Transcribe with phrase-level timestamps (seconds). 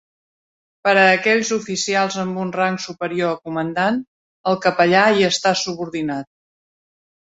[0.87, 4.01] Per a aquells oficials amb un rang superior a comandant,
[4.53, 6.33] el capellà hi està subordinat.